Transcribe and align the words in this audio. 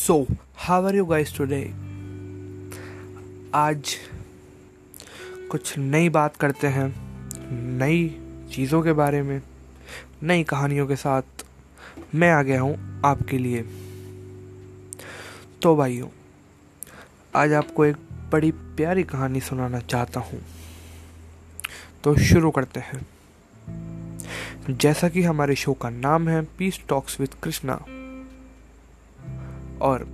So 0.00 0.26
how 0.56 0.86
are 0.86 0.94
you 0.94 1.04
guys 1.04 1.36
today 1.36 1.70
आज 3.54 3.96
कुछ 5.50 5.78
नई 5.78 6.08
बात 6.08 6.36
करते 6.36 6.66
हैं, 6.66 6.94
नई 7.78 8.20
चीज़ों 8.52 8.82
के 8.82 8.92
बारे 8.92 9.22
में, 9.22 9.42
नई 10.22 10.44
कहानियों 10.44 10.86
के 10.86 10.96
साथ 10.96 11.22
मैं 12.14 12.30
आ 12.32 12.42
गया 12.42 12.60
हूँ 12.60 13.02
आपके 13.04 13.38
लिए। 13.38 13.62
तो 15.62 15.76
भाइयों, 15.76 16.08
आज 17.36 17.52
आपको 17.52 17.84
एक 17.84 17.96
बड़ी 18.32 18.50
प्यारी 18.50 19.02
कहानी 19.02 19.40
सुनाना 19.40 19.80
चाहता 19.80 20.20
हूँ। 20.20 20.42
तो 22.04 22.16
शुरू 22.16 22.50
करते 22.50 22.80
हैं। 22.80 23.06
जैसा 24.70 25.08
कि 25.08 25.22
हमारे 25.22 25.54
शो 25.54 25.72
का 25.72 25.90
नाम 25.90 26.28
है 26.28 26.42
पीस 26.42 26.80
टॉक्स 26.88 27.20
विद 27.20 27.34
कृष्णा 27.34 27.84
और 29.82 30.08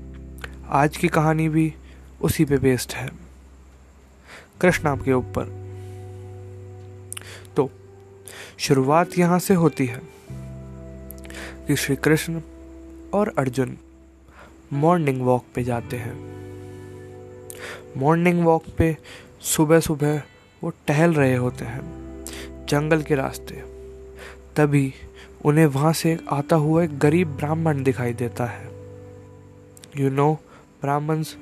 आज 0.69 0.97
की 0.97 1.09
कहानी 1.09 1.49
भी 1.49 1.75
उसी 2.23 2.45
पे 2.45 2.57
बेस्ड 2.57 2.93
है। 2.93 3.11
कृष्णा 4.61 4.97
के 4.97 5.13
ऊपर। 5.13 5.67
तो 7.57 7.71
शुरुआत 8.59 9.19
यहाँ 9.19 9.39
से 9.39 9.55
होती 9.55 9.87
है 9.87 10.03
कि 11.67 11.77
श्री 11.77 11.97
कृष्ण 11.97 12.41
और 13.15 13.35
अर्जुन 13.39 13.79
मॉर्निंग 14.73 15.23
वॉक 15.23 15.45
पे 15.55 15.65
जाते 15.65 15.97
हैं। 15.97 16.37
मॉर्निंग 17.97 18.45
वॉक 18.45 18.65
पे 18.79 18.97
सुबह 19.41 19.81
सुबह 19.81 20.23
वो 20.65 20.73
टहल 20.87 21.15
रहे 21.15 21.37
होते 21.37 21.65
हैं 21.65 21.83
जंगल 22.69 23.03
के 23.03 23.15
रास्ते। 23.15 23.55
तभी 24.57 24.95
उन्हें 25.45 25.67
वहाँ 25.67 25.93
से 25.93 26.19
आता 26.31 26.57
हुआ 26.57 26.85
एक 26.85 26.99
गरीब 26.99 27.29
ब्राह्मण 27.29 27.83
दिखाई 27.83 28.13
देता 28.13 28.47
है। 28.47 28.76
You 29.97 30.11
know 30.11 30.33
brahmins 30.81 31.37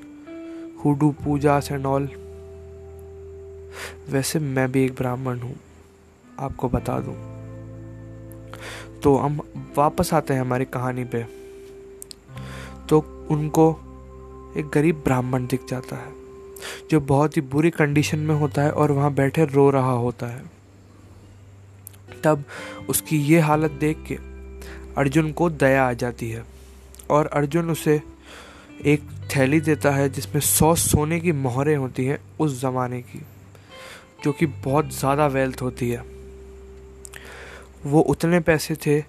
who 0.80 0.94
do 0.96 1.08
pujas 1.22 1.70
and 1.72 1.86
all 1.86 2.06
वैसे 4.10 4.38
मैं 4.38 4.70
भी 4.72 4.84
एक 4.84 4.94
ब्राह्मण 4.94 5.38
हूँ, 5.38 5.54
आपको 6.38 6.68
बता 6.68 6.98
दूँ। 7.00 7.14
तो 9.02 9.16
हम 9.16 9.40
वापस 9.76 10.12
आते 10.14 10.34
हैं 10.34 10.40
हमारी 10.40 10.64
कहानी 10.64 11.04
पे। 11.04 11.22
तो 12.88 12.98
उनको 13.30 13.70
एक 14.56 14.68
गरीब 14.74 15.02
ब्राह्मण 15.04 15.46
दिख 15.46 15.66
जाता 15.68 15.96
है, 15.96 16.12
जो 16.90 17.00
बहुत 17.00 17.36
ही 17.36 17.42
बुरी 17.42 17.70
कंडीशन 17.70 18.18
में 18.18 18.34
होता 18.34 18.62
है 18.62 18.70
और 18.70 18.92
वहाँ 18.92 19.12
बैठे 19.14 19.44
रो 19.44 19.68
रहा 19.70 19.92
होता 20.04 20.26
है। 20.26 20.42
तब 22.24 22.44
उसकी 22.88 23.18
ये 23.18 23.40
हालत 23.40 23.70
देख 23.80 24.04
के 24.08 24.18
अर्जुन 24.98 25.32
को 25.32 25.50
दया 25.50 25.88
आ 25.88 25.92
जाती 25.92 26.30
है 26.30 26.44
और 27.10 27.26
अर्जुन 27.26 27.70
उसे 27.70 28.00
एक 28.82 29.02
थैली 29.36 29.60
देता 29.60 29.90
है 29.90 30.08
जिसमें 30.08 30.40
सौ 30.40 30.74
सोने 30.74 31.18
की 31.20 31.32
मोहरें 31.32 31.76
होती 31.76 32.04
हैं 32.06 32.18
उस 32.40 32.60
ज़माने 32.60 33.00
की, 33.02 33.20
जो 34.24 34.32
कि 34.32 34.46
बहुत 34.46 34.92
ज़्यादा 34.94 35.26
वेल्थ 35.26 35.62
होती 35.62 35.90
है। 35.90 36.02
वो 37.84 38.00
उतने 38.02 38.40
पैसे 38.40 38.74
थे 38.76 39.00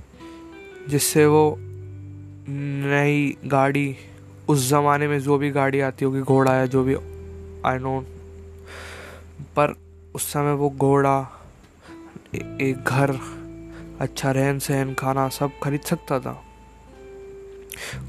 जिससे 0.89 1.25
वो 1.25 1.55
नई 1.59 3.37
गाड़ी, 3.45 3.95
उस 4.49 4.67
ज़माने 4.69 5.07
में 5.07 5.19
जो 5.19 5.37
भी 5.37 5.51
गाड़ी 5.51 5.79
आती 5.81 6.05
होगी, 6.05 6.21
घोड़ा 6.21 6.55
या 6.55 6.65
जो 6.65 6.83
भी 6.83 6.95
आई 7.65 7.77
नो 7.79 7.99
पर 9.55 9.75
उस 10.15 10.31
समय 10.33 10.53
वो 10.53 10.69
घोड़ा 10.69 11.19
एक 12.35 12.83
घर 12.83 13.19
अच्छा 14.01 14.31
रहन 14.31 14.59
सहन 14.59 14.93
खाना 14.93 15.27
सब 15.29 15.51
खरीद 15.63 15.81
सकता 15.81 16.19
था। 16.19 16.41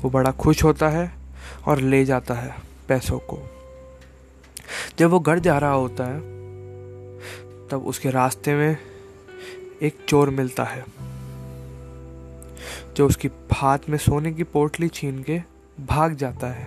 वो 0.03 0.11
बड़ा 0.11 0.31
खुश 0.33 0.65
होता 0.65 0.89
है 0.89 1.07
और 1.67 1.81
ले 1.81 2.05
जाता 2.05 2.35
है 2.35 2.55
पैसों 2.89 3.19
को। 3.19 3.39
जब 4.99 5.11
वो 5.11 5.21
घर 5.21 5.39
जा 5.39 5.59
रहा 5.59 5.73
होता 5.73 6.05
है, 6.05 6.21
तब 7.69 7.85
उसके 7.87 8.11
रास्ते 8.11 8.55
में 8.55 8.77
एक 9.83 9.99
चोर 10.09 10.31
मिलता 10.31 10.65
है, 10.65 10.85
जो 12.97 13.07
उसकी 13.07 13.31
हाथ 13.53 13.79
में 13.89 13.99
सोने 13.99 14.33
की 14.33 14.43
पोटली 14.43 14.89
छीन 14.89 15.23
के 15.23 15.41
भाग 15.81 16.15
जाता 16.15 16.47
है 16.47 16.67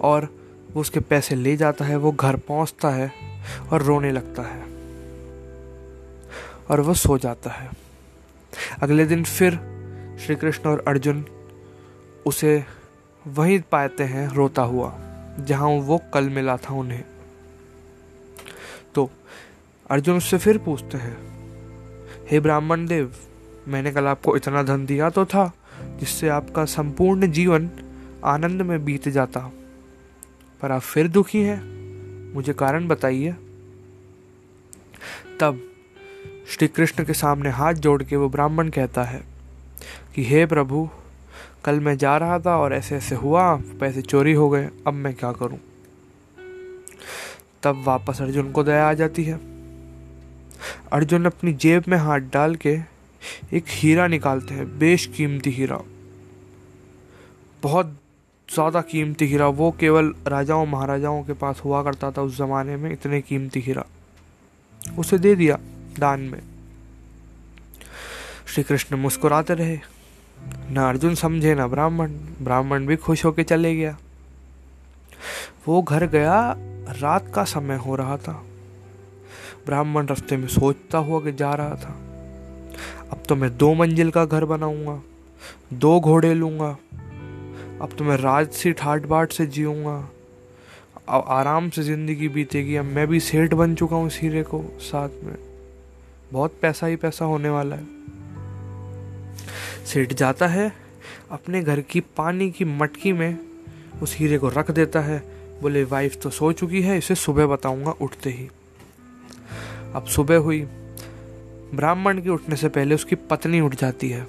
और 0.00 0.28
वो 0.72 0.80
उसके 0.80 1.00
पैसे 1.00 1.34
ले 1.34 1.56
जाता 1.56 1.84
है, 1.84 1.96
वो 1.96 2.12
घर 2.12 2.36
पहुँचता 2.36 2.90
है 2.90 3.12
और 3.72 3.82
रोने 3.82 4.10
लगता 4.12 4.42
है 4.42 4.62
और 6.70 6.80
वो 6.80 6.94
सो 6.94 7.18
जाता 7.18 7.50
है। 7.50 7.70
अगले 8.82 9.04
दिन 9.06 9.24
फिर 9.24 9.54
श्री 10.20 10.36
कृष्ण 10.36 10.70
और 10.70 10.84
अर्जुन 10.88 11.24
उसे 12.28 12.64
वहीं 13.26 13.60
पाते 13.60 14.04
हैं, 14.04 14.28
रोता 14.28 14.62
हुआ, 14.62 14.98
जहाँ 15.40 15.68
वो 15.68 16.00
कल 16.14 16.28
मिला 16.28 16.56
था 16.56 16.74
उन्हें। 16.74 17.04
तो 18.94 19.10
अर्जुन 19.90 20.16
उससे 20.16 20.38
फिर 20.38 20.58
पूछते 20.58 20.98
हैं, 20.98 21.18
हे 22.30 22.40
ब्राह्मण 22.40 22.86
देव, 22.86 23.14
मैंने 23.68 23.92
कल 23.92 24.04
आपको 24.04 24.36
इतना 24.36 24.62
धन 24.62 24.86
दिया 24.86 25.10
तो 25.10 25.24
था, 25.24 25.52
जिससे 25.82 26.28
आपका 26.28 26.64
संपूर्ण 26.64 27.26
जीवन 27.26 27.70
आनंद 28.24 28.62
में 28.62 28.84
बीत 28.84 29.08
जाता। 29.08 29.52
पर 30.62 30.72
आप 30.72 30.80
फिर 30.80 31.08
दुखी 31.08 31.40
हैं, 31.40 31.62
मुझे 32.34 32.52
कारण 32.52 32.88
बताइए। 32.88 33.32
तब 35.40 35.72
श्री 36.48 36.68
कृष्ण 36.68 37.04
के 37.04 37.12
सामने 37.12 37.50
हाथ 37.50 37.74
जोड़ 37.74 38.02
के 38.02 38.16
वो 38.16 38.28
ब्राह्मण 38.28 38.68
कहता 38.68 39.04
है 39.04 39.22
कि, 40.14 40.24
हे 40.24 40.46
प्रभु 40.46 40.90
कल 41.64 41.80
मैं 41.80 41.96
जा 41.98 42.16
रहा 42.16 42.38
था 42.38 42.56
और 42.56 42.72
ऐसे 42.74 42.96
ऐसे 42.96 43.14
हुआ, 43.14 43.56
पैसे 43.56 44.02
चोरी 44.02 44.32
हो 44.32 44.50
गए, 44.50 44.70
अब 44.86 44.94
मैं 44.94 45.14
क्या 45.14 45.32
करूँ? 45.32 45.58
तब 47.62 47.82
वापस 47.84 48.22
अर्जुन 48.22 48.52
को 48.52 48.64
दया 48.64 48.88
आ 48.88 48.92
जाती 48.92 49.24
है। 49.24 49.40
अर्जुन 50.92 51.24
अपनी 51.24 51.52
जेब 51.52 51.84
में 51.88 51.98
हाथ 51.98 52.18
डाल 52.18 52.54
के 52.56 52.78
एक 53.52 53.64
हीरा 53.68 54.06
निकालते 54.06 54.54
हैं 54.54 54.78
बेश 54.78 55.06
कीमती 55.06 55.50
हीरा। 55.50 55.80
बहुत 57.62 57.96
ज़्यादा 58.54 58.80
कीमती 58.80 59.26
हीरा, 59.26 59.46
वो 59.46 59.70
केवल 59.80 60.14
राजाओं, 60.26 60.66
महाराजाओं 60.66 61.22
के 61.22 61.32
पास 61.32 61.62
हुआ 61.64 61.82
करता 61.82 62.10
था 62.10 62.22
उस 62.22 62.36
ज़माने 62.36 62.76
में, 62.76 62.92
इतने 62.92 63.20
कीमती 63.20 63.60
हीरा। 63.60 63.84
उसे 64.98 65.18
दे 65.18 65.34
दिया 65.34 65.58
दान 65.98 66.20
में। 66.20 66.42
श्री 68.46 68.62
कृष्ण 68.64 68.96
मुस्कुराते 68.96 69.54
रहे। 69.54 69.78
न 70.70 70.76
अर्जुन 70.78 71.14
समझे, 71.14 71.54
ना 71.54 71.66
ब्राह्मण। 71.66 72.10
ब्राह्मण 72.42 72.86
भी 72.86 72.96
खुश 72.96 73.24
होके 73.24 73.42
चले 73.42 73.74
गया। 73.76 73.96
वो 75.68 75.82
घर 75.82 76.06
गया, 76.06 76.56
रात 77.00 77.32
का 77.34 77.44
समय 77.44 77.76
हो 77.76 77.96
रहा 77.96 78.16
था। 78.16 78.32
ब्राह्मण 79.66 80.06
रास्ते 80.06 80.36
में 80.36 80.46
सोचता 80.48 80.98
हुआ 80.98 81.20
कि 81.20 81.32
जा 81.32 81.52
रहा 81.54 81.74
था। 81.74 81.96
अब 83.12 83.22
तो 83.28 83.36
मैं 83.36 83.56
दो 83.56 83.72
मंजिल 83.74 84.10
का 84.10 84.24
घर 84.24 84.44
बनाऊँगा, 84.44 85.00
दो 85.72 85.98
घोड़े 86.00 86.34
लूँगा, 86.34 86.76
अब 87.82 87.90
तो 87.98 88.04
मैं 88.04 88.16
राजसी 88.16 88.72
ठाट 88.72 89.06
बाट 89.06 89.32
से 89.32 89.46
जीऊँगा। 89.46 89.96
अब 91.08 91.24
आराम 91.28 91.68
से 91.70 91.82
ज़िंदगी 91.82 92.28
बीतेगी, 92.28 92.76
अब 92.76 92.84
मैं 92.84 93.06
भी 93.06 93.20
सेठ 93.20 93.54
बन 93.54 93.74
चुका 93.74 93.96
हूँ 93.96 94.06
इस 94.06 94.18
हीरे 94.22 94.42
को 94.42 94.62
साथ 94.80 95.24
में। 95.24 95.36
बहुत 96.32 96.58
पैसा 96.62 96.86
ही 96.86 96.96
पैसा 96.96 97.24
होने 97.24 97.48
वाला 97.48 97.76
है। 97.76 97.86
सेठ 99.88 100.12
जाता 100.12 100.46
है, 100.46 100.72
अपने 101.30 101.62
घर 101.62 101.80
की 101.80 102.00
पानी 102.00 102.50
की 102.50 102.64
मटकी 102.64 103.12
में 103.12 103.38
उस 104.02 104.16
हीरे 104.16 104.38
को 104.38 104.48
रख 104.48 104.70
देता 104.70 105.00
है। 105.00 105.22
बोले, 105.62 105.84
वाइफ 105.84 106.20
तो 106.22 106.30
सो 106.30 106.52
चुकी 106.52 106.82
है, 106.82 106.98
इसे 106.98 107.14
सुबह 107.14 107.46
बताऊँगा 107.46 107.90
उठते 107.90 108.30
ही। 108.30 108.48
अब 109.94 110.04
सुबह 110.06 110.36
हुई। 110.36 110.60
ब्राह्मण 111.74 112.20
के 112.20 112.28
उठने 112.28 112.56
से 112.56 112.68
पहले 112.68 112.94
उसकी 112.94 113.14
पत्नी 113.14 113.60
उठ 113.60 113.74
जाती 113.74 114.10
है। 114.10 114.22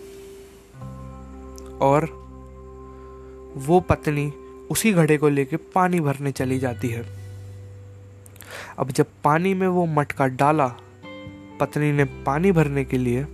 और 1.82 2.06
वो 3.58 3.80
पत्नी 3.80 4.34
उसी 4.72 4.94
घड़े 4.94 5.18
को 5.18 5.30
लेके 5.30 5.58
पानी 5.58 6.00
भरने 6.00 6.32
चली 6.32 6.60
जाती 6.60 6.88
है। 6.88 7.06
अब 8.80 8.92
जब 8.92 9.06
पानी 9.24 9.54
में 9.54 9.68
वो 9.68 9.86
मटका 9.86 10.28
डाला 10.28 10.68
पत्नी 11.60 11.92
ने 11.92 12.04
पानी 12.04 12.52
भरने 12.52 12.86
के 12.86 12.98
लिए 12.98 13.26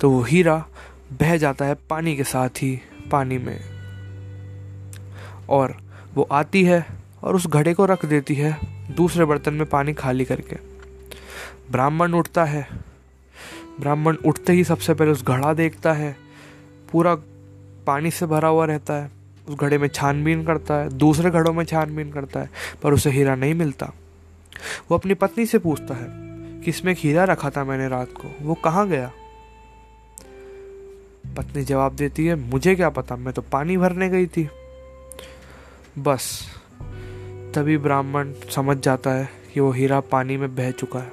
तो 0.00 0.10
वो 0.10 0.22
हीरा 0.22 0.66
बह 1.12 1.36
जाता 1.36 1.64
है 1.64 1.74
पानी 1.74 2.16
के 2.16 2.24
साथ 2.24 2.48
ही 2.48 2.80
पानी 3.10 3.38
में। 3.38 3.60
और 5.48 5.76
वो 6.14 6.28
आती 6.32 6.64
है 6.64 6.86
और 7.22 7.36
उस 7.36 7.46
घड़े 7.46 7.74
को 7.74 7.86
रख 7.86 8.04
देती 8.04 8.34
है 8.34 8.58
दूसरे 8.94 9.24
बर्तन 9.24 9.54
में 9.54 9.66
पानी 9.66 9.92
खाली 9.92 10.24
करके। 10.24 10.56
ब्राह्मण 11.70 12.12
उठता 12.12 12.44
है। 12.44 12.68
ब्राह्मण 13.80 14.16
उठते 14.16 14.52
ही 14.52 14.64
सबसे 14.64 14.94
पहले 14.94 15.10
उस 15.10 15.24
घड़ा 15.24 15.54
देखता 15.54 15.92
है। 15.92 16.16
पूरा 16.92 17.14
पानी 17.86 18.10
से 18.10 18.26
भरा 18.26 18.48
हुआ 18.48 18.64
रहता 18.64 18.94
है। 18.94 19.10
उस 19.48 19.54
घड़े 19.54 19.78
में 19.78 19.88
छानबीन 19.88 20.44
करता 20.44 20.74
है। 20.74 20.88
दूसरे 20.88 21.30
घड़ों 21.30 21.52
में 21.52 21.64
छानबीन 21.64 22.12
करता 22.12 22.40
है, 22.40 22.50
पर 22.82 22.92
उसे 22.92 23.10
हीरा 23.10 23.34
नहीं 23.34 23.54
मिलता। 23.54 23.92
वो 24.90 24.98
अपनी 24.98 25.14
पत्नी 25.14 25.46
से 25.46 25.58
पूछता 25.58 25.94
है 25.94 26.06
कि 26.60 26.70
इसमें 26.70 26.92
एक 26.92 26.98
हीरा 26.98 27.24
रखा 27.24 27.50
था 27.50 27.64
मैंने 27.64 27.88
रात 27.88 28.08
को? 28.08 28.36
वो 28.42 28.54
कहाँ 28.54 28.88
गया? 28.88 29.12
पत्नी 31.36 31.64
जवाब 31.64 31.96
देती 31.96 32.26
है, 32.26 32.34
मुझे 32.34 32.74
क्या 32.74 32.88
पता, 32.90 33.16
मैं 33.16 33.34
तो 33.34 33.42
पानी 33.42 33.76
भरने 33.76 34.08
गई 34.08 34.26
थी। 34.26 34.48
बस, 35.98 36.46
तभी 37.54 37.78
ब्राह्मण 37.78 38.32
समझ 38.50 38.76
जाता 38.76 39.10
है 39.10 39.28
कि 39.54 39.60
वो 39.60 39.70
हीरा 39.72 40.00
पानी 40.00 40.36
में 40.36 40.54
बह 40.56 40.70
चुका 40.70 40.98
है। 40.98 41.12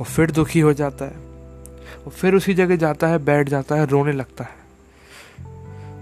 वो 0.00 0.04
फिर 0.04 0.30
दुखी 0.30 0.60
हो 0.60 0.72
जाता 0.72 1.04
है, 1.04 1.16
वो 2.04 2.10
फिर 2.10 2.34
उसी 2.34 2.54
जगह 2.54 2.76
जाता 2.76 3.06
है, 3.06 3.18
बैठ 3.18 3.48
जाता 3.48 3.74
है, 3.74 3.86
रोने 3.86 4.12
लगता 4.12 4.44
है। 4.44 4.62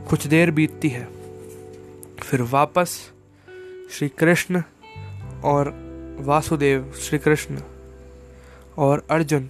कुछ 0.08 0.26
देर 0.26 0.50
बीतती 0.50 0.88
है, 0.88 1.08
फिर 2.22 2.42
वापस 2.42 2.98
श्री 3.90 4.08
कृष्ण 4.08 4.62
और 5.44 5.74
वासुदेव 6.20 6.92
श्री 7.00 7.18
कृष्ण 7.18 7.58
और 8.78 9.06
अर्जुन 9.10 9.48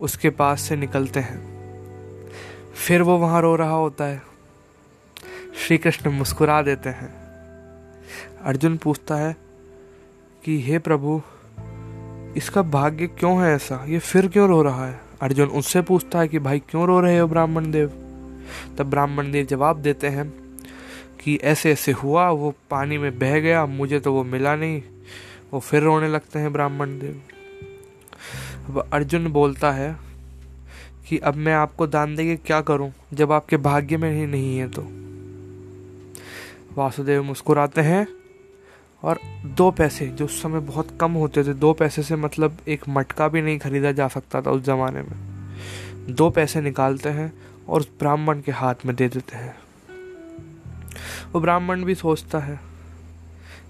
उसके 0.00 0.30
पास 0.30 0.60
से 0.60 0.76
निकलते 0.76 1.20
हैं। 1.20 1.63
फिर 2.74 3.02
वो 3.02 3.18
वहाँ 3.18 3.42
रो 3.42 3.56
रहा 3.56 3.70
होता 3.70 4.04
है। 4.04 4.22
श्री 5.66 5.78
कृष्ण 5.78 6.10
मुस्कुरा 6.10 6.62
देते 6.62 6.88
हैं। 6.88 7.14
अर्जुन 8.44 8.76
पूछता 8.76 9.14
है 9.14 9.36
कि, 10.44 10.62
हे 10.62 10.78
प्रभु, 10.78 11.22
इसका 12.36 12.62
भाग्य 12.62 13.06
क्यों 13.06 13.42
है 13.42 13.54
ऐसा? 13.54 13.84
ये 13.88 13.98
फिर 13.98 14.28
क्यों 14.28 14.48
रो 14.48 14.62
रहा 14.62 14.86
है? 14.86 15.00
अर्जुन 15.20 15.48
उससे 15.48 15.82
पूछता 15.82 16.18
है 16.18 16.28
कि, 16.28 16.38
भाई, 16.38 16.58
क्यों 16.58 16.86
रो 16.86 17.00
रहे 17.00 17.18
हो 17.18 17.28
ब्राह्मण 17.28 17.70
देव? 17.70 17.88
तब 18.78 18.82
ब्राह्मण 18.82 19.32
देव 19.32 19.46
जवाब 19.46 19.76
देते 19.76 20.08
हैं 20.08 20.34
कि, 21.20 21.40
ऐसे 21.42 21.72
ऐसे 21.72 21.92
हुआ, 21.92 22.30
वो 22.30 22.54
पानी 22.70 22.98
में 22.98 23.18
बह 23.18 23.38
गया, 23.38 23.66
मुझे 23.66 24.00
तो 24.00 24.12
वो 24.12 24.24
मिला 24.24 24.56
नहीं। 24.56 24.82
वो 25.52 25.60
फिर 25.60 25.82
रोने 25.82 26.08
लगते 26.08 26.38
हैं 26.38 26.52
ब्राह्मण 26.52 26.98
देव। 26.98 27.22
अब 28.68 28.90
अर्जुन 28.92 29.28
बोलता 29.28 29.72
है 29.72 30.03
कि 31.08 31.18
अब 31.18 31.34
मैं 31.34 31.54
आपको 31.54 31.86
दान 31.86 32.14
दे 32.16 32.24
के 32.24 32.36
क्या 32.36 32.60
करूँ, 32.60 32.92
जब 33.14 33.32
आपके 33.32 33.56
भाग्य 33.56 33.96
में 33.96 34.10
ही 34.10 34.26
नहीं 34.26 34.58
है 34.58 34.68
तो। 34.68 34.82
वासुदेव 36.76 37.22
मुस्कुराते 37.22 37.80
हैं 37.80 38.06
और 39.02 39.18
दो 39.46 39.70
पैसे, 39.70 40.06
जो 40.06 40.24
उस 40.24 40.42
समय 40.42 40.60
बहुत 40.60 40.96
कम 41.00 41.12
होते 41.12 41.44
थे, 41.44 41.54
दो 41.54 41.72
पैसे 41.72 42.02
से 42.02 42.16
मतलब 42.16 42.56
एक 42.68 42.88
मटका 42.88 43.28
भी 43.28 43.42
नहीं 43.42 43.58
खरीदा 43.58 43.92
जा 43.92 44.08
सकता 44.08 44.42
था 44.42 44.50
उस 44.50 44.62
ज़माने 44.62 45.02
में। 45.02 46.14
दो 46.14 46.30
पैसे 46.30 46.60
निकालते 46.60 47.08
हैं 47.08 47.32
और 47.68 47.80
उस 47.80 47.88
ब्राह्मण 47.98 48.40
के 48.40 48.52
हाथ 48.52 48.74
में 48.86 48.96
दे 48.96 49.08
देते 49.08 49.36
हैं। 49.36 49.56
वो 51.32 51.40
ब्राह्मण 51.40 51.84
भी 51.84 51.94
सोचता 51.94 52.38
है 52.38 52.58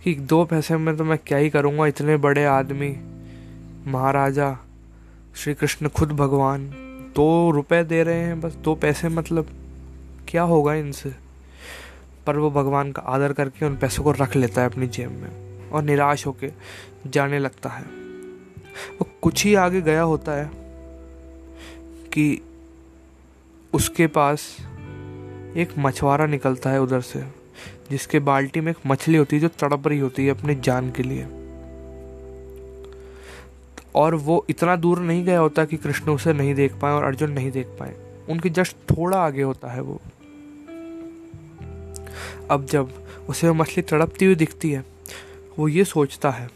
कि 0.04 0.14
दो 0.14 0.44
पैसे 0.44 0.76
में 0.76 0.96
तो 0.96 1.04
मैं 1.04 1.18
क्या 1.18 1.38
ही 1.38 1.50
करूँगा, 1.50 1.86
इतने 1.86 2.16
बड़े 2.16 2.44
आदमी, 2.44 2.96
महाराजा 3.86 4.56
श्री 5.34 5.54
कृष्ण 5.54 5.88
खुद 5.88 6.12
भगवान 6.12 6.70
दो 7.16 7.50
रुपए 7.50 7.84
दे 7.84 8.02
रहे 8.02 8.20
हैं, 8.20 8.40
बस 8.40 8.54
दो 8.54 8.74
पैसे 8.74 9.08
मतलब 9.08 9.48
क्या 10.28 10.42
होगा 10.42 10.74
इनसे? 10.74 11.14
पर 12.26 12.36
वो 12.36 12.50
भगवान 12.50 12.92
का 12.92 13.02
आदर 13.02 13.32
करके 13.32 13.66
उन 13.66 13.76
पैसों 13.76 14.04
को 14.04 14.12
रख 14.12 14.36
लेता 14.36 14.60
है 14.60 14.66
अपनी 14.68 14.86
जेब 14.86 15.10
में 15.10 15.70
और 15.70 15.82
निराश 15.82 16.26
होके 16.26 16.50
जाने 17.06 17.38
लगता 17.38 17.68
है। 17.68 17.84
वो 18.92 19.06
कुछ 19.22 19.44
ही 19.44 19.54
आगे 19.54 19.80
गया 19.80 20.02
होता 20.02 20.32
है 20.32 20.50
कि 22.12 22.42
उसके 23.72 24.06
पास 24.06 24.56
एक 25.56 25.68
मछुआरा 25.78 26.26
निकलता 26.26 26.70
है 26.70 26.82
उधर 26.82 27.00
से, 27.00 27.24
जिसके 27.90 28.18
बाल्टी 28.18 28.60
में 28.60 28.72
एक 28.72 28.78
मछली 28.86 29.16
होती 29.16 29.36
है 29.36 29.42
जो 29.42 29.48
तड़प 29.48 29.88
रही 29.88 29.98
होती 29.98 30.26
है 30.26 30.30
अपनी 30.30 30.54
जान 30.54 30.90
के 30.90 31.02
लिए। 31.02 31.26
और 33.94 34.14
वो 34.14 34.46
इतना 34.50 34.76
दूर 34.76 34.98
नहीं 34.98 35.24
गया 35.24 35.38
होता 35.38 35.64
कि 35.64 35.76
कृष्ण 35.76 36.10
उसे 36.10 36.32
नहीं 36.32 36.54
देख 36.54 36.74
पाए 36.74 36.92
और 36.92 37.04
अर्जुन 37.04 37.30
नहीं 37.30 37.50
देख 37.50 37.66
पाए। 37.66 37.94
उनके 38.30 38.50
जस्ट 38.50 38.76
थोड़ा 38.90 39.18
आगे 39.18 39.42
होता 39.42 39.68
है 39.68 39.80
वो। 39.80 40.00
अब 42.50 42.66
जब 42.70 43.06
उसे 43.28 43.48
वो 43.48 43.54
मछली 43.54 43.82
तड़पती 43.82 44.24
हुई 44.24 44.34
दिखती 44.34 44.70
है, 44.70 44.84
वो 45.58 45.68
ये 45.68 45.84
सोचता 45.84 46.30
है 46.30 46.50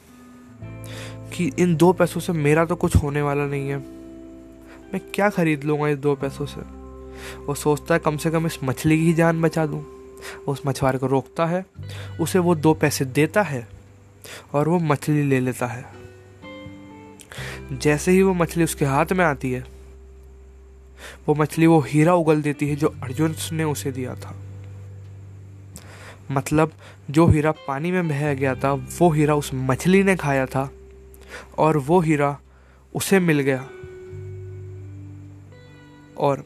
कि 1.34 1.52
इन 1.58 1.76
दो 1.76 1.92
पैसों 1.92 2.20
से 2.20 2.32
मेरा 2.32 2.64
तो 2.64 2.76
कुछ 2.76 2.96
होने 2.96 3.22
वाला 3.22 3.46
नहीं 3.46 3.68
है। 3.68 3.76
मैं 4.92 5.00
क्या 5.14 5.30
खरीद 5.30 5.64
लूँगा 5.64 5.88
इस 5.88 5.98
दो 5.98 6.14
पैसों 6.14 6.46
से? 6.46 6.60
वो 7.46 7.54
सोचता 7.54 7.94
है 7.94 8.00
कम 8.00 8.16
से 8.16 8.30
कम 8.30 8.46
इस 8.46 8.58
मछली 8.64 9.06
की 9.06 9.12
जान 9.12 9.42
बचा 9.42 9.66
दूँ। 9.66 9.86
उस 10.48 10.62
मछुआरे 10.66 10.98
को 10.98 11.06
रोकता 11.06 11.46
है, 11.46 11.66
उसे 12.20 12.38
वो 12.38 12.54
दो 12.54 12.74
पैसे 12.74 13.04
देता 13.04 13.42
है 13.42 13.68
और 14.54 14.68
वो 14.68 14.78
मछली 14.78 15.22
ले 15.22 15.40
लेता 15.40 15.66
है। 15.66 16.07
जैसे 17.72 18.12
ही 18.12 18.22
वो 18.22 18.34
मछली 18.34 18.64
उसके 18.64 18.84
हाथ 18.84 19.06
में 19.12 19.24
आती 19.24 19.52
है, 19.52 19.64
वो 21.28 21.34
मछली 21.34 21.66
वो 21.66 21.80
हीरा 21.80 22.14
उगल 22.14 22.42
देती 22.42 22.68
है 22.68 22.76
जो 22.76 22.94
अर्जुन 23.02 23.34
ने 23.52 23.64
उसे 23.64 23.92
दिया 23.92 24.14
था। 24.14 24.36
मतलब 26.30 26.72
जो 27.10 27.26
हीरा 27.26 27.50
पानी 27.50 27.92
में 27.92 28.08
बह 28.08 28.34
गया 28.34 28.54
था, 28.54 28.72
वो 28.72 29.10
हीरा 29.10 29.34
उस 29.34 29.50
मछली 29.54 30.02
ने 30.02 30.16
खाया 30.16 30.46
था 30.46 30.70
और 31.58 31.76
वो 31.76 32.00
हीरा 32.00 32.38
उसे 32.94 33.20
मिल 33.20 33.40
गया। 33.40 33.68
और 36.18 36.44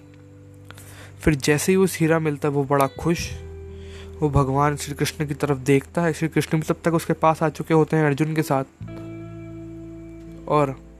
फिर 1.20 1.34
जैसे 1.34 1.72
ही 1.72 1.76
उस 1.76 1.98
हीरा 1.98 2.18
मिलता 2.18 2.48
है 2.48 2.54
वो 2.54 2.64
बड़ा 2.64 2.86
खुश, 2.86 3.30
वो 4.20 4.30
भगवान 4.30 4.76
श्री 4.76 4.94
कृष्ण 4.94 5.26
की 5.26 5.34
तरफ़ 5.34 5.58
देखता 5.58 6.02
है। 6.02 6.12
श्री 6.12 6.28
कृष्ण 6.28 6.58
भी 6.58 6.62
तब 6.62 6.76
तक 6.84 6.94
उसके 6.94 7.12
पास 7.12 7.42
आ 7.42 7.48
चुके 7.48 7.74
होते 7.74 7.96
हैं 7.96 8.04
अर्जुन 8.04 8.34
के 8.34 8.42
साथ। 8.42 8.64
और 10.48 10.91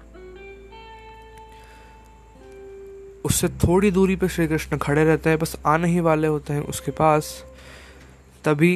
उससे 3.24 3.48
थोड़ी 3.60 3.90
दूरी 3.90 4.16
पर 4.16 4.28
श्री 4.28 4.46
कृष्ण 4.46 4.78
खड़े 4.78 5.04
रहते 5.04 5.30
हैं, 5.30 5.38
बस 5.38 5.56
आने 5.66 5.88
ही 5.88 6.00
वाले 6.00 6.28
होते 6.28 6.52
हैं 6.52 6.60
उसके 6.62 6.90
पास। 6.92 7.44
तभी 8.44 8.74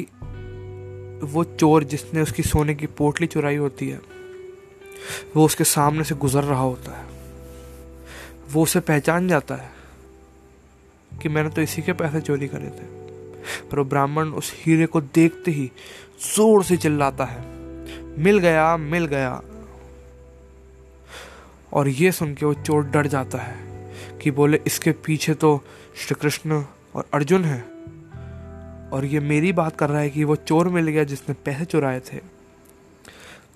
वो 1.23 1.43
चोर 1.43 1.83
जिसने 1.85 2.21
उसकी 2.21 2.43
सोने 2.43 2.75
की 2.75 2.87
पोटली 2.87 3.27
चुराई 3.27 3.55
होती 3.57 3.89
है, 3.89 3.99
वो 5.35 5.45
उसके 5.45 5.63
सामने 5.65 6.03
से 6.03 6.15
गुजर 6.15 6.43
रहा 6.43 6.61
होता 6.61 6.91
है। 6.91 7.05
वो 8.51 8.63
उसे 8.63 8.79
पहचान 8.81 9.27
जाता 9.27 9.55
है 9.55 9.71
कि 11.11 11.29
मैंने 11.29 11.49
तो 11.49 11.61
इसी 11.61 11.81
के 11.81 11.93
पैसे 11.93 12.21
चोरी 12.21 12.47
करे 12.47 12.69
थे, 12.69 12.85
पर 13.69 13.79
वो 13.79 13.83
ब्राह्मण 13.85 14.29
उस 14.33 14.53
हीरे 14.57 14.85
को 14.85 15.01
देखते 15.01 15.51
ही 15.51 15.71
ज़ोर 16.25 16.63
से 16.63 16.77
चिल्लाता 16.77 17.25
है, 17.25 17.45
मिल 18.17 18.39
गया 18.39 18.75
मिल 18.79 19.05
गया। 19.07 19.41
और 21.73 21.87
ये 21.89 22.11
सुन 22.11 22.33
के 22.35 22.45
वो 22.45 22.53
चोर 22.55 22.83
डर 22.85 23.07
जाता 23.07 23.37
है। 23.37 23.66
कि 24.21 24.31
बोले, 24.31 24.59
इसके 24.67 24.91
पीछे 24.91 25.33
तो 25.33 25.63
श्री 25.95 26.15
कृष्ण 26.21 26.63
और 26.95 27.05
अर्जुन 27.13 27.43
है। 27.45 27.61
और 28.89 29.05
ये 29.05 29.19
मेरी 29.19 29.53
बात 29.53 29.75
कर 29.77 29.89
रहा 29.89 29.99
है 29.99 30.09
कि 30.09 30.23
वो 30.23 30.35
चोर 30.35 30.69
मिल 30.69 30.87
गया 30.87 31.03
जिसने 31.03 31.35
पैसे 31.45 31.65
चुराए 31.65 31.99
थे। 31.99 32.17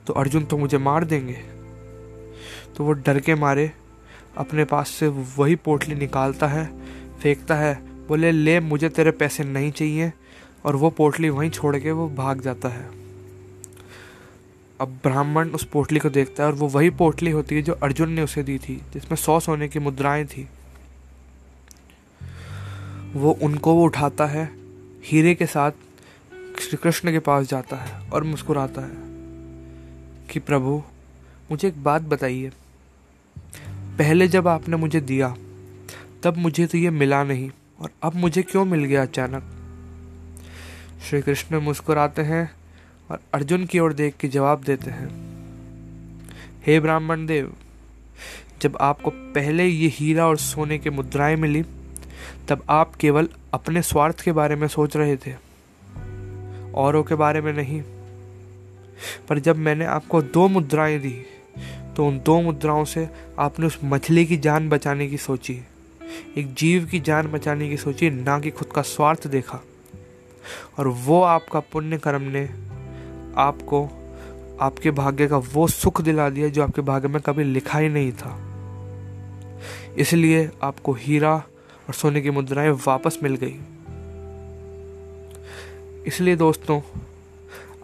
तो 0.08 0.14
अर्जुन 0.14 0.46
तो 0.46 0.58
मुझे 0.58 0.78
मार 0.78 1.06
देंगे। 1.06 1.38
तो 2.78 2.84
वो 2.84 2.92
डर 2.92 3.20
के 3.20 3.36
मारे 3.36 3.72
अपने 4.38 4.66
पास 4.66 4.90
से 4.90 5.08
वही 5.08 5.56
पोटली 5.56 5.96
निकालता 5.96 6.48
है, 6.48 6.80
फेंकता 7.22 7.56
है, 7.56 7.82
बोले, 8.08 8.32
ले, 8.32 8.60
मुझे 8.60 8.90
तेरे 8.90 9.12
पैसे 9.12 9.44
नहीं 9.44 9.72
चाहिए। 9.72 10.14
और 10.66 10.76
वो 10.76 10.90
पोटली 10.90 11.30
वहीं 11.30 11.50
छोड़ 11.50 11.78
के 11.78 11.92
वो 11.92 12.10
भाग 12.10 12.42
जाता 12.42 12.70
है। 12.70 13.01
अब 14.82 14.90
ब्राह्मण 14.90 15.50
उस 15.50 15.64
पोटली 15.64 16.00
को 16.00 16.10
देखता 16.10 16.44
है 16.44 16.50
और 16.50 16.56
वो 16.56 16.68
वही 16.68 16.90
पोटली 16.90 17.32
होती 17.32 17.56
है 17.56 17.62
जो 17.62 17.74
अर्जुन 17.74 18.12
ने 18.12 18.22
उसे 18.22 18.44
दी 18.44 18.60
थी, 18.60 18.82
जिसमें 18.94 19.16
सौ 19.16 19.40
सोने 19.40 19.68
की 19.68 19.80
मुद्राएँ 19.80 20.26
थी। 20.26 20.50
वो 23.14 23.32
उनको 23.32 23.74
वो 23.74 23.84
उठाता 23.84 24.26
है, 24.26 24.52
हीरे 25.06 25.36
के 25.36 25.46
साथ 25.46 25.72
श्री 26.60 26.78
कृष्ण 26.78 27.12
के 27.12 27.20
पास 27.20 27.48
जाता 27.48 27.76
है 27.76 28.10
और 28.10 28.24
मुस्कुराता 28.24 28.82
है 28.82 28.92
कि 30.32 30.40
प्रभु, 30.40 30.84
मुझे 31.52 31.68
एक 31.68 31.84
बात 31.84 32.02
बताइए। 32.02 32.52
पहले 33.98 34.28
जब 34.28 34.48
आपने 34.48 34.78
मुझे 34.78 35.02
दिया, 35.02 35.36
तब 36.24 36.38
मुझे 36.38 36.68
तो 36.68 36.78
ये 36.78 36.90
मिला 36.90 37.24
नहीं, 37.24 37.52
और 37.80 37.90
अब 38.04 38.16
मुझे 38.16 38.44
क्यों 38.44 38.66
मिल 38.66 38.84
गया 38.84 39.02
अचानक? 39.02 39.44
श्री 41.10 41.22
कृष्ण 41.22 41.60
मुस्कुराते 41.60 42.22
हैं 42.22 42.61
और 43.12 43.20
अर्जुन 43.34 43.66
की 43.66 43.80
ओर 43.80 43.94
देख 43.94 44.16
के 44.20 44.28
जवाब 44.28 44.62
देते 44.64 44.92
हैं, 44.92 45.10
हे 46.66 46.80
ब्राह्मण 46.80 47.26
देव, 47.26 47.52
जब 48.62 48.78
आपको 48.82 49.10
पहले 49.10 49.66
ये 49.66 49.88
हीरा 49.88 50.28
और 50.28 50.38
सोने 50.38 50.78
के 50.78 50.90
मुद्राएँ 50.90 51.36
मिली, 51.36 51.64
तब 52.50 52.64
आप 52.70 52.96
केवल 52.96 53.30
अपने 53.54 53.82
स्वार्थ 53.82 54.22
के 54.22 54.32
बारे 54.32 54.56
में 54.56 54.68
सोच 54.68 54.96
रहे 54.98 55.18
थे, 55.18 55.34
औरों 56.76 57.04
के 57.04 57.16
बारे 57.16 57.42
में 57.42 57.52
नहीं। 57.54 57.82
पर 59.30 59.40
जब 59.40 59.58
मैंने 59.58 59.86
आपको 59.86 60.22
दो 60.22 60.48
मुद्राएँ 60.48 61.00
दी 61.00 61.14
तो 61.96 62.08
उन 62.08 62.20
दो 62.20 62.42
मुद्राओं 62.42 62.86
से 62.86 63.08
आपने 63.40 63.66
उस 63.66 63.78
मछली 63.84 64.26
की 64.26 64.38
जान 64.38 64.70
बचाने 64.70 65.08
की 65.08 65.18
सोची, 65.18 65.60
एक 66.38 66.54
जीव 66.54 66.86
की 66.86 67.00
जान 67.00 67.28
बचाने 67.28 67.70
की 67.70 67.78
सोची, 67.78 68.10
ना 68.10 68.40
कि 68.40 68.52
खुद 68.52 68.72
का 68.76 68.82
स्वार्थ 68.82 69.28
देखा। 69.28 69.62
और 70.80 70.88
वो 70.88 71.22
आपका 71.22 71.60
पुण्य 71.60 71.98
कर्म 71.98 72.22
ने 72.22 72.71
आपको, 73.38 73.90
आपके 74.62 74.92
भाग्य 74.92 75.28
का 75.28 75.38
वो 75.38 75.68
सुख 75.68 76.02
दिला 76.02 76.30
दिया 76.30 76.50
जो 76.50 76.64
आपके 76.64 76.82
भाग्य 76.82 77.08
में 77.08 77.22
कभी 77.22 77.44
लिखा 77.44 77.80
ही 77.80 77.90
नहीं 77.90 78.12
था। 78.12 78.48
इसलिए 79.98 80.52
आपको 80.64 80.94
हीरा 80.94 81.36
और 81.88 81.94
सोने 81.94 82.22
की 82.22 82.30
मुद्राएँ 82.30 82.70
वापस 82.70 83.20
मिल 83.24 83.36
गई। 83.36 83.60
इसलिए 86.08 86.36
दोस्तों, 86.36 86.82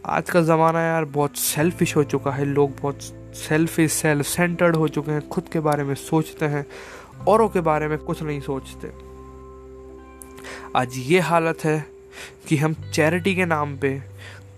आज 0.05 0.29
का 0.29 0.41
ज़माना 0.41 0.81
यार 0.81 1.05
बहुत 1.05 1.37
सेल्फिश 1.37 1.95
हो 1.95 2.03
चुका 2.03 2.31
है। 2.31 2.45
लोग 2.45 2.71
बहुत 2.81 3.01
सेल्फिश 3.35 3.91
सेल्फ 3.91 4.25
सेंटर्ड 4.25 4.75
हो 4.75 4.87
चुके 4.87 5.11
हैं। 5.11 5.29
खुद 5.29 5.43
के 5.53 5.59
बारे 5.59 5.83
में 5.83 5.95
सोचते 5.95 6.45
हैं, 6.45 6.65
औरों 7.27 7.49
के 7.49 7.61
बारे 7.61 7.87
में 7.87 7.97
कुछ 7.97 8.23
नहीं 8.23 8.41
सोचते। 8.41 8.91
आज 10.75 10.93
ये 10.97 11.19
हालत 11.19 11.57
है 11.63 11.85
कि 12.47 12.57
हम 12.57 12.73
चैरिटी 12.73 13.35
के 13.35 13.45
नाम 13.45 13.77
पे 13.77 14.01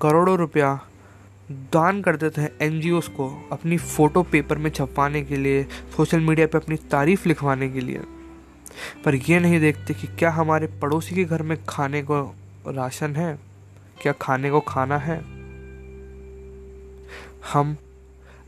करोड़ों 0.02 0.38
रुपया 0.38 0.80
दान 1.52 2.02
कर 2.02 2.16
देते 2.18 2.42
हैं 2.42 2.52
एन 2.62 2.82
को 3.00 3.50
अपनी 3.52 3.78
फ़ोटो 3.78 4.24
पेपर 4.24 4.58
में 4.58 4.70
छपवाने 4.70 5.24
के 5.24 5.36
लिए, 5.36 5.64
सोशल 5.98 6.20
मीडिया 6.20 6.48
पर 6.48 6.60
अपनी 6.60 6.76
तारीफ़ 6.76 7.28
लिखवाने 7.28 7.70
के 7.70 7.80
लिए। 7.80 8.02
पर 9.06 9.16
यह 9.16 9.40
नहीं 9.40 9.60
देखते 9.60 9.94
कि 9.94 10.08
क्या 10.08 10.32
हमारे 10.32 10.68
पड़ोसी 10.68 11.16
के 11.16 11.24
घर 11.26 11.42
में 11.42 11.58
खाने 11.70 12.02
को 12.02 12.36
राशन 12.68 13.16
है? 13.16 13.40
क्या 14.02 14.14
खाने 14.14 14.52
को 14.52 14.60
खाना 14.60 14.98
है? 14.98 15.18
हम 17.54 17.78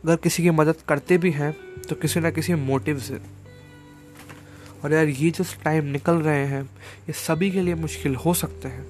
अगर 0.04 0.16
किसी 0.16 0.44
की 0.44 0.50
मदद 0.50 0.76
करते 0.88 1.18
भी 1.18 1.32
हैं 1.32 1.56
तो 1.90 1.96
किसी 1.96 2.20
ना 2.20 2.32
किसी 2.32 2.54
मोटिव 2.54 3.00
से। 3.00 3.20
और 4.84 4.94
यार, 4.94 5.08
ये 5.08 5.30
जो 5.32 5.44
टाइम 5.64 5.86
निकल 5.86 6.14
रहे 6.14 6.46
हैं, 6.46 6.64
ये 6.64 7.14
सभी 7.14 7.52
के 7.52 7.62
लिए 7.62 7.76
मुश्किल 7.76 8.16
हो 8.16 8.34
सकते 8.34 8.68
हैं। 8.68 8.86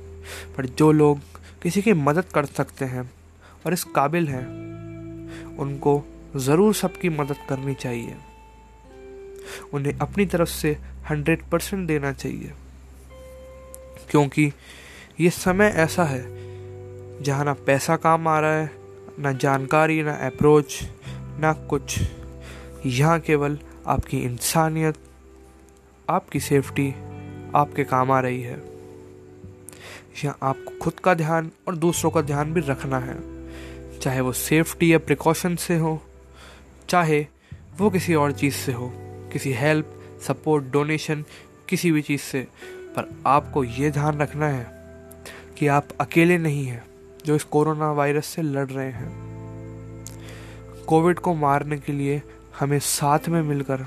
पर 0.57 0.65
जो 0.65 0.91
लोग 0.91 1.19
किसी 1.63 1.81
की 1.81 1.93
मदद 1.93 2.25
कर 2.25 2.45
सकते 2.45 2.85
हैं 2.85 3.11
और 3.65 3.73
इस 3.73 3.83
काबिल 3.83 4.27
हैं। 4.27 4.61
उनको 5.57 6.03
ज़रूर 6.35 6.73
सबकी 6.73 7.09
मदद 7.09 7.35
करनी 7.49 7.73
चाहिए। 7.73 8.15
उन्हें 9.73 9.97
अपनी 9.97 10.25
तरफ़ 10.25 10.49
से 10.49 10.77
हंड्रेड 11.09 11.43
परसेंट 11.43 11.87
देना 11.87 12.13
चाहिए। 12.13 12.53
क्योंकि 14.09 14.53
ये 15.19 15.29
समय 15.29 15.65
ऐसा 15.65 16.03
है, 16.03 16.23
जहाँ 17.23 17.45
ना 17.45 17.53
पैसा 17.53 17.95
काम 17.95 18.27
आ 18.27 18.39
रहा 18.39 18.51
है, 18.51 18.71
ना 19.19 19.31
जानकारी, 19.31 20.03
ना 20.03 20.13
अप्रोच 20.13 20.83
ना 21.39 21.53
कुछ। 21.53 21.99
यहाँ 22.85 23.19
केवल 23.19 23.59
आपकी 23.87 24.19
इंसानियत, 24.19 24.95
आपकी 26.09 26.39
सेफ्टी 26.39 26.95
आपके 27.55 27.83
काम 27.83 28.11
आ 28.11 28.19
रही 28.19 28.41
है। 28.41 28.70
यहाँ 30.25 30.37
आपको 30.43 30.77
खुद 30.77 30.99
का 30.99 31.13
ध्यान 31.13 31.51
और 31.67 31.75
दूसरों 31.75 32.11
का 32.11 32.21
ध्यान 32.21 32.53
भी 32.53 32.61
रखना 32.61 32.99
है। 32.99 33.41
चाहे 33.99 34.21
वो 34.21 34.33
सेफ्टी 34.33 34.93
या 34.93 34.97
प्रिकॉशन 34.97 35.55
से 35.55 35.77
हो, 35.77 36.01
चाहे 36.89 37.27
वो 37.77 37.89
किसी 37.89 38.15
और 38.15 38.31
चीज़ 38.31 38.53
से 38.53 38.71
हो, 38.71 38.91
किसी 39.33 39.53
हेल्प 39.53 39.99
सपोर्ट 40.27 40.65
डोनेशन 40.65 41.25
किसी 41.69 41.91
भी 41.91 42.01
चीज़ 42.01 42.21
से। 42.21 42.47
पर 42.95 43.23
आपको 43.25 43.63
ये 43.63 43.91
ध्यान 43.91 44.19
रखना 44.19 44.47
है 44.47 44.71
कि 45.57 45.67
आप 45.67 45.87
अकेले 46.01 46.37
नहीं 46.37 46.65
हैं, 46.65 46.83
जो 47.25 47.35
इस 47.35 47.43
कोरोना 47.43 47.91
वायरस 47.91 48.25
से 48.25 48.41
लड़ 48.41 48.67
रहे 48.67 48.91
हैं। 48.91 49.31
कोविड 50.87 51.19
को 51.19 51.33
मारने 51.33 51.77
के 51.77 51.93
लिए 51.93 52.21
हमें 52.59 52.79
साथ 52.79 53.19
में 53.29 53.41
मिलकर 53.41 53.85